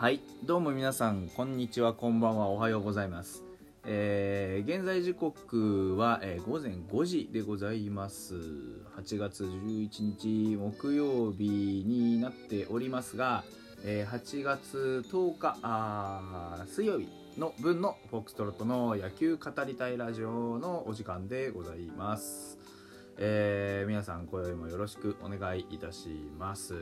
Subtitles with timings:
[0.00, 0.20] はい。
[0.44, 3.44] どうも皆さんこんにちはこんばんはおはようございます。
[3.84, 8.34] えー現在時刻は、えー午前5時でございます。
[8.96, 13.44] 8月11日木曜日になっておりますが、
[13.84, 17.06] えー8月10日あ水曜日
[17.36, 22.56] の分のフォックストロットの野球語りたいラジオのお時間でございます。
[23.18, 26.08] えー皆さん今宵もよろしくお願いいたし
[26.38, 26.72] ます。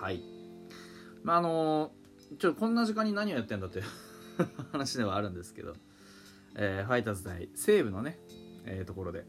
[0.00, 0.22] はい。
[1.22, 1.92] まああの
[2.38, 3.84] ちょこんな時間に何をやってんだっていう
[4.72, 5.74] 話ではあるんですけど、
[6.54, 8.18] えーファイターズ対西武のね、
[8.64, 9.26] えーところで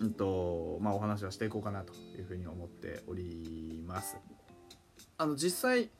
[0.00, 4.16] うんとまあお話はしていこうかなというふうに思っております。
[5.16, 5.90] あの実際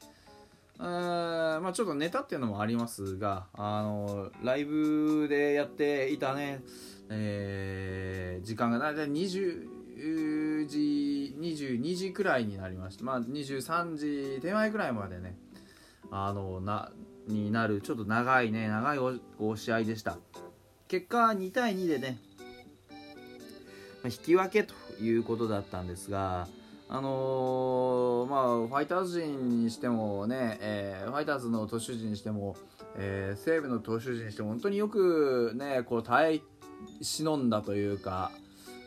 [0.81, 6.63] えーまあ、ちょっとネタっていうのもありますがあのライブでやっていたね、
[7.09, 13.05] えー時間が大体20時22時くらいになりました。
[13.05, 15.37] まあ23時手前くらいまでね
[16.11, 16.91] あのな
[17.27, 20.19] になるちょっと長いね長いおお試合でした。
[20.89, 22.19] 結果2対2でね
[24.05, 26.49] 引き分けということだったんですが
[26.89, 32.57] あのーまあファイターズ陣にしてもね、えーファイターズの投手陣にしても、
[32.97, 36.41] えー西武の投手陣にしても本当によくねこう耐え
[37.03, 38.31] 忍んだというか、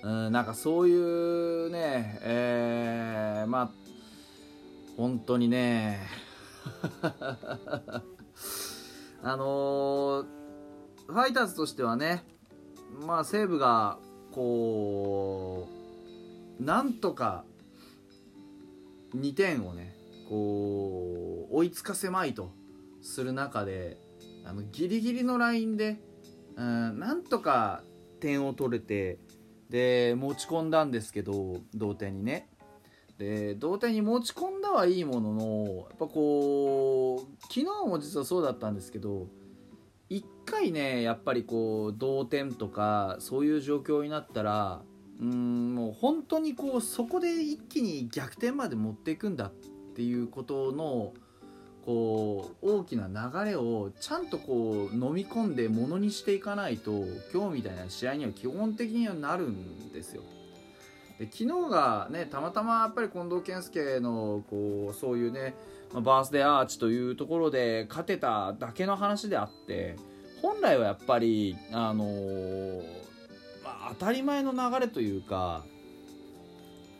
[0.01, 3.71] うん、なんかそういうね、えーまあ
[4.97, 5.99] 本当にね
[9.23, 10.41] あのー
[11.11, 12.23] ファイターズとしてはね
[13.05, 13.99] まあ西武が
[14.31, 15.67] こ
[16.59, 17.43] うなんとか
[19.15, 19.93] 2点をね
[20.29, 22.51] こう追いつかせまいと
[23.01, 23.97] する中で
[24.45, 25.99] あのギリギリのラインで、
[26.55, 27.83] うん、なんとか
[28.21, 29.19] 点を取れて
[29.69, 32.47] で持ち込んだんですけど同点にね。
[33.17, 39.27] で同点に持ち込んはいいもののやっぱこう昨日も実はそうだったんですけど
[40.09, 44.81] 1回ねやっぱりこう同点とかそういう状況になったら
[45.19, 49.51] うんもう本当にこうそこで一気に逆転まで持っていくんだっ
[49.95, 51.13] ていうことの
[51.85, 56.91] こう大きな流れをちゃんとこう飲み込んでものにしていかないと
[57.33, 60.23] 今日みたいな試合には基本的にはなるんですよ。
[61.21, 61.37] で昨
[61.67, 65.53] 日がねたまたまやっぱり近藤健介のこうそういうね、
[65.93, 69.97] まバースデーアーチというところで勝てただけの話であって
[70.41, 72.83] 本来はやっぱりあのー
[73.63, 75.63] まあ、当たり前の流れというか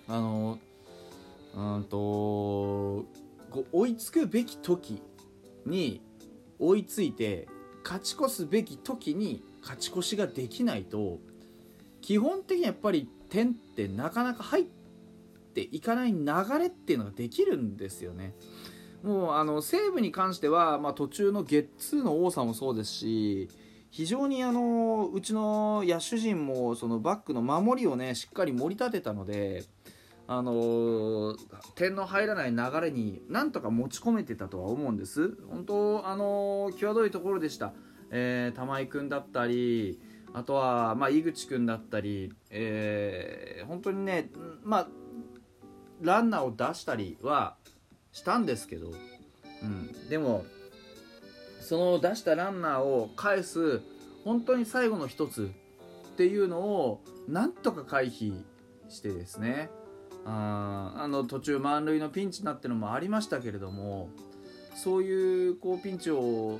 [0.07, 0.59] あの
[1.55, 3.05] うんとこ
[3.55, 5.01] う追いつくべき時
[5.65, 5.99] に
[6.59, 7.47] 追いついて
[7.83, 11.17] 勝ち越すべき時に勝ち越しができないと
[12.01, 14.65] 基本的にやっぱり点ってなかなか入っ
[15.55, 16.25] ていかない流
[16.59, 18.35] れっていうのができるんですよね。
[19.03, 23.49] もうあの西武に関しては、まあ、途中のゲッツーの多さもそうですし
[23.89, 29.63] 非常にあのうちの野手陣もそのバックの守りをねしっかり盛り立てたので、
[30.27, 31.35] あの
[31.75, 37.73] 点の入らない流れになんとか持ち込めてたとは思うんです本当あの際どいところでした、
[38.11, 39.99] えー玉井君だったり
[40.33, 44.29] あとは、まあ、井口君だったり、えー本当にね、
[44.63, 44.87] まあ、
[46.01, 47.55] ランナーを出したりは
[48.11, 48.91] したんですけど、
[49.63, 50.45] うん、でも
[51.61, 53.81] その出したランナーを返す
[54.25, 55.51] 本当に最後の一つ
[56.13, 58.33] っていうのをなんとか回避
[58.89, 59.69] してですね。
[60.25, 64.09] ああの途中満塁のピンチになってのもありましたけれども
[64.75, 66.59] そういうこうピンチを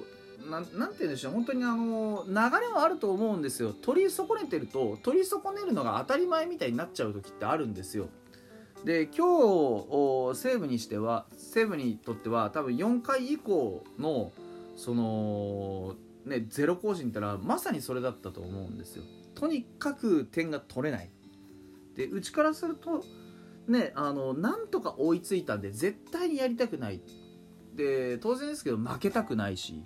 [0.50, 1.34] なんなんて言うんでしょう。
[1.34, 3.74] 本当にあの流れはあると思うんですよ。
[3.74, 8.10] 取り損ねてると取り損ねるのが当たり前みたいになっちゃう時ってあるんですよ。
[8.84, 14.32] で今日西武にしては西武にとっては多分4回以降の
[14.76, 15.96] その
[16.26, 19.04] ねゼロ更新ってのはまさにそれだったと思うんですよ。
[19.36, 21.10] とにかく点が取れない。
[21.96, 23.04] でうちからすると
[23.68, 27.02] ねあのなんとか追いついたんで絶対にやりたくない。
[27.76, 29.82] で当然ですけど負けたくないし、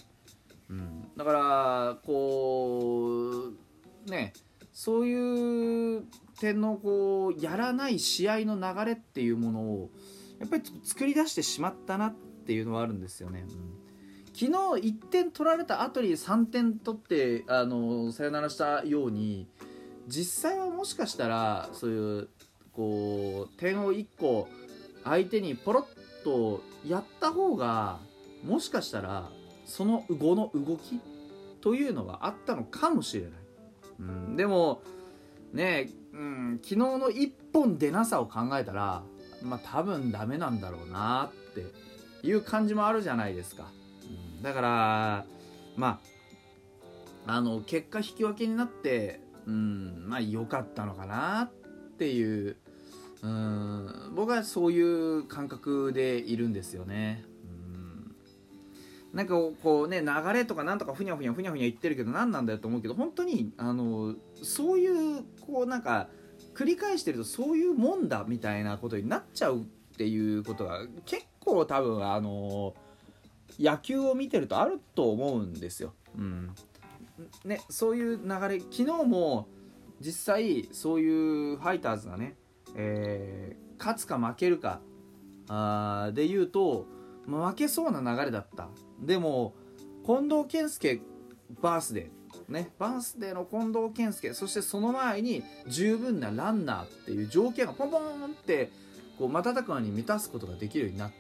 [1.18, 3.52] だからこ
[4.08, 4.34] うね
[4.74, 6.04] そういう
[6.40, 9.90] 点のこうやらない試合の流れっていうものを
[10.40, 12.16] やっぱり作り出してしまったなっ
[12.46, 13.46] ていうのはあるんですよね。
[13.48, 13.86] うん
[14.38, 19.48] 昨日1点取られた後に3点取ってあのサヨナラしたように
[20.10, 22.30] 実際はもしかしたらそういう
[22.74, 24.50] こう点を1個
[25.06, 28.00] 相手にポロッとやった方が
[28.44, 29.30] もしかしたら
[29.66, 31.00] その後の動き
[31.62, 33.32] というのがあったのかもしれない。
[34.00, 34.82] うん、でも
[35.54, 39.04] ねうん、昨日の1本出なさを考えたら
[39.44, 41.66] まあ多分ダメなんだろうなって
[42.26, 43.70] いう感じもあるじゃないですか、
[44.38, 45.26] うん、だから
[45.76, 46.00] ま
[47.28, 51.52] ああの結果引き分けになってうんまあ良かったのかなっ
[51.98, 52.56] ていう
[53.22, 57.26] うん僕はそういう感覚でいるんですよね。
[59.16, 64.14] なんかこうね流れとかなんとかふにゃふにゃふにゃふにゃ言ってるけど何なんだよと思うけど本当にあの
[64.44, 66.10] そういうこうなんか
[66.54, 69.64] 繰り返してるとそういうもんだみたいなことになっちゃうっ
[69.98, 72.74] ていうことが結構多分あの
[73.58, 75.94] 野球を見てるとあると思うんですよ。
[76.18, 76.54] うん
[77.46, 79.48] ね、そういう流れ昨日も
[80.02, 82.36] 実際そういうファイターズがね、
[82.76, 84.82] えー、勝つか負けるか
[85.48, 86.86] あで言うと
[87.26, 88.68] 負けそうな流れだった
[89.00, 89.54] でも
[90.06, 91.02] 近藤健介
[91.62, 98.72] バースデーねバースデーの近藤健介そしてその前に十分なランナーっていう条件がポンポンって
[99.18, 101.12] こう瞬く間に満たすことができるようになっ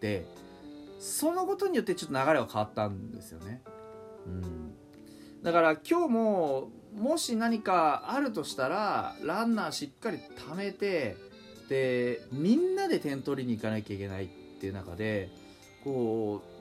[0.00, 0.26] て
[0.98, 3.60] そのことによってちょっと流れが変わったんですよね。
[4.24, 4.72] うん、
[5.42, 11.16] だから今日ももし何かあるとしたらランナーしっかり貯めて
[11.68, 14.28] でみんなで点取りに行かなきゃいけないっ
[14.60, 15.30] ていう中で
[15.82, 16.51] こう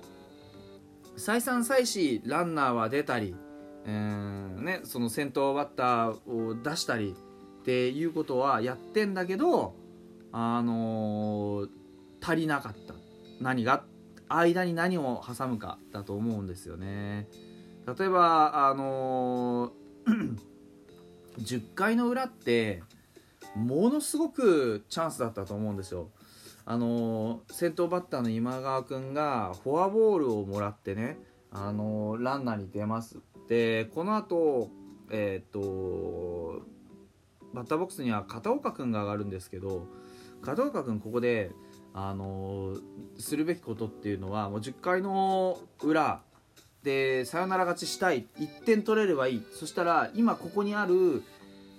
[1.15, 3.35] 再三再四ランナーは出たり、
[3.85, 7.15] えーね、その先頭バッターを出したり
[7.61, 9.75] っていうことはやってんだけど、
[10.31, 11.69] あのー、
[12.21, 12.95] 足りなかった
[13.39, 13.83] 何が？
[14.29, 17.27] 間に何を挟むかだと思うんですよね。
[17.85, 20.37] 例えば、あのー、
[21.39, 22.81] 10回の裏って
[23.55, 26.09] ものすごくチャンスだったと思うんですよ。
[26.65, 31.17] あの先頭バッターの今川君がフォアボールをもらってね、
[31.51, 33.19] あのランナーに出ます。
[33.47, 34.69] でこの後
[35.09, 36.61] えっ、と
[37.53, 39.87] バッターボックスには片岡君が上がるんですけど
[40.41, 41.51] 片岡君ここで、
[41.93, 42.77] あの
[43.17, 46.21] するべきことっていうのはもう10回の裏
[46.83, 49.43] でサヨナラ勝ちしたい1点取れればいい。
[49.53, 51.23] そしたら今ここにある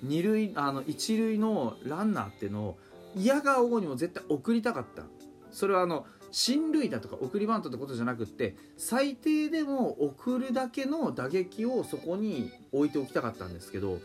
[0.02, 2.78] 二塁あの一塁のランナーっていうのを
[3.16, 5.04] 嫌がおうにも絶対送りたかった。
[5.50, 13.98] それはあの進塁打とか送りバントってことじゃなくって最低でも送るだけの打撃をそこに置いておきたかったんですけど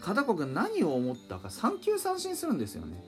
[0.00, 3.02] 片子君何を思ったか3球三振するんですよね。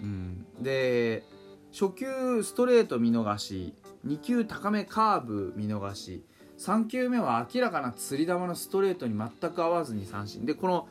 [0.00, 1.24] うん、で
[1.72, 3.74] 初球ストレート見逃し
[4.06, 6.24] 2球高めカーブ見逃し
[6.58, 10.46] 3球目は明らかな釣り球のストレートに全く合わずに三振。
[10.46, 10.88] でこの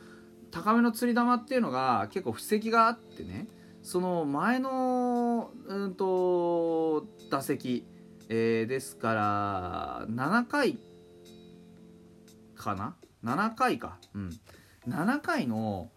[0.51, 3.47] 高めの釣り球っていうのが結構布石があってね
[3.83, 7.85] その前の、うんと、打席、
[8.27, 10.77] えー、ですから7回
[12.55, 13.97] かな？7回か。
[14.13, 14.29] うん。
[14.89, 15.89] 7回の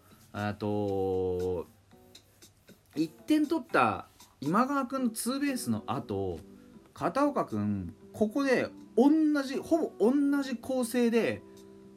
[0.57, 1.67] と
[2.95, 4.07] 1点取った
[4.39, 6.39] 今川君のツーベースの後
[6.93, 8.67] 片岡君ここで
[8.97, 9.09] 同
[9.43, 11.41] じほぼ同じ構成で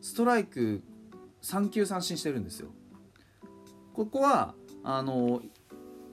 [0.01, 0.83] ストライク
[1.45, 2.69] 3球三振してるんですよ。
[3.93, 5.43] ここはあの、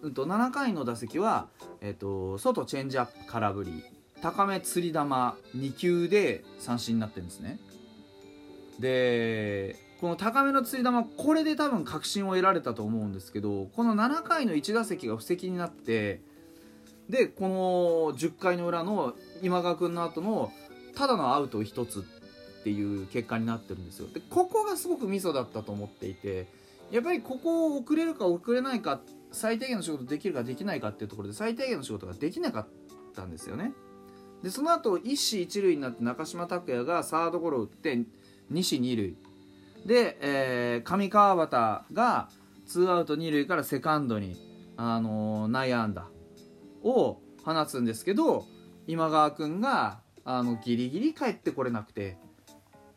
[0.02, 1.48] うんと、7回の打席は、
[1.80, 3.84] えっと、外チェンジアップ空振り
[4.22, 7.60] 高め釣り球2球で三振になってるんですね。
[8.80, 16.22] でこの高めの釣り球これで多分確信を得られたと思うんですけどこの7回の1打席が布石になって
[17.08, 20.52] でこの10回の裏の今川君の後の
[20.96, 22.04] ただのアウト1つ
[22.62, 24.08] っていう結果になってるんですよ。
[24.14, 26.48] でここがすごくミソだったと思っていて
[26.92, 29.02] やっぱりここを遅れるか遅れないか
[29.32, 32.68] 最低限の仕事できるかできないかっていうところで最低限の仕事ができなかっ
[33.16, 33.74] たんですよね。
[34.44, 37.98] でその後一死一塁になって中島拓也がサードゴロを打って
[38.50, 39.16] 二死二塁。
[39.86, 42.30] で、えー、上川端が
[42.68, 44.36] ツーアウト二塁からセカンドに、
[44.78, 46.08] あのー、内野安打
[46.84, 48.46] を放つんですけど
[48.86, 52.18] 今川君があのギリギリ帰ってこれなくて。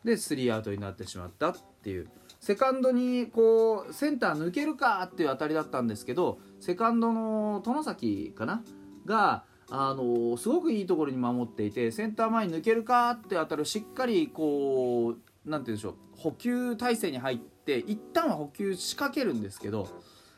[0.05, 2.07] でスリーアウトになってしまったっていう。
[2.39, 8.63] セカンドにこうセンター抜けるかっていう当たりだったんですけどセカンドの外崎かな？
[9.05, 19.89] があのすごくいいところに守っていてセンター前に抜けるかって当たるしっかりこうなんて言うんでしょう補給体制に入って一旦は補給仕掛けるんですけど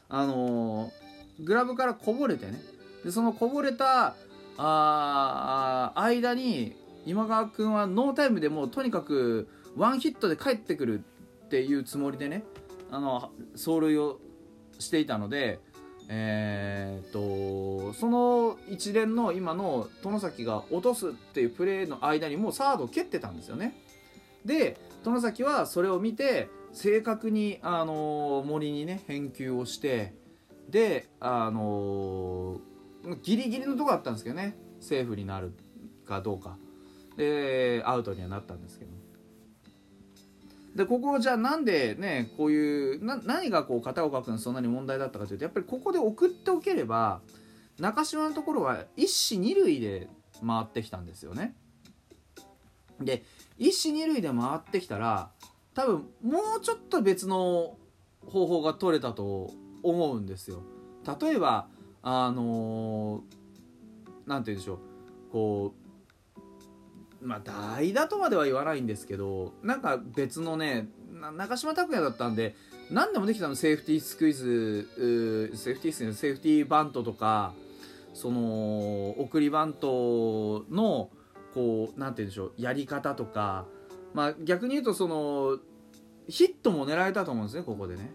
[0.08, 0.90] あの
[1.42, 2.62] グラブからこぼれてね。
[3.04, 4.16] でそのこぼれた
[4.58, 6.74] あ間に
[7.06, 11.03] 今川君はノータイムでもうとにかくワンヒットで帰ってくる
[11.46, 12.43] っていうつもりでね
[12.91, 14.19] あの走塁を
[14.79, 15.60] していたので、
[16.10, 23.75] えー、っとその一連の今の外崎が落とすっていうプレーの間にもうサードを蹴ってたんですよね。
[24.46, 30.13] で外崎はそれを見て正確に、あの森にね返球をして
[30.69, 32.60] で、あの
[33.24, 34.57] ギリギリのとこだったんですけどね。
[34.79, 35.53] セーフになる
[36.05, 36.57] かどうか。
[37.15, 38.91] でアウトにはなったんですけど。
[40.77, 47.22] でここじゃあなんでねこういうな何がこう片岡君そんなに問題だったかというとやっぱりここで送っておければ
[47.79, 50.07] 中島のところは一死二塁で
[50.46, 51.55] 回ってきたんですよね。
[53.01, 53.24] で
[53.57, 55.31] 一死二塁で回ってきたら
[55.74, 57.75] 多分もうちょっと別の
[58.27, 59.50] 方法が取れたと
[59.81, 60.62] 思うんですよ。
[61.19, 61.67] 例えば
[62.03, 63.24] あの
[64.27, 64.79] 何、て言うんでしょう
[65.31, 65.87] こう
[67.22, 70.88] まあ代打とまでは言わないんですけどなんか別のね
[71.36, 72.56] 中島拓也だったんで
[72.92, 74.88] 何でもできたのセーフティースクイズ
[75.58, 77.54] セーフティースクイズセーフティーバントとか
[78.14, 81.10] その送りバントの
[81.54, 83.66] こうなんて言うんでしょうやり方とか
[84.14, 85.58] まあ逆に言うとその
[86.28, 88.12] ヒットも狙えたと思うんですねここでね。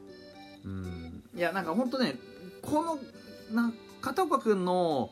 [0.64, 1.22] うん。
[1.34, 2.16] いやなんか本当ね
[2.60, 2.98] この
[3.52, 5.10] な片岡君の、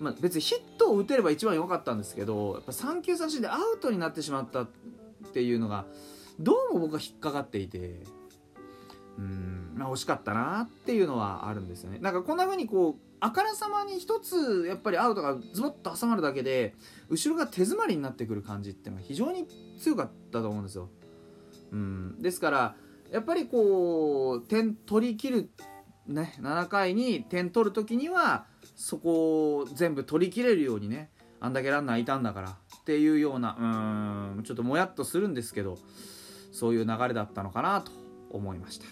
[0.00, 4.68] まあ、別にヒットを打てれば一番良かったんですけどやっぱ3球三振でアウトになってしまったっ
[5.32, 5.86] ていうのが
[6.38, 8.02] どうも僕は引っかかっていて
[9.18, 16.74] うんまあ惜しかったなっていうのはあるんですよねなんかこんな風にこうあからさまに一つやっぱりアウトがズボッと挟まるだけで
[17.08, 19.46] 後ろが手詰まりになってくる感じっていうのは非常に
[19.80, 20.90] 強かったと思うんですよ。
[21.72, 22.76] うん、ですから
[23.10, 25.50] やっぱりこう点取り切る、
[26.06, 28.46] ね、7回に点取る時には
[28.76, 33.56] そこを全部取り切れるようにねあんだけランナーいたんだからっていうような
[34.36, 35.78] うんちょっともやっとするんですけど
[36.52, 37.90] そういう流れだったのかなと
[38.30, 38.86] 思いました。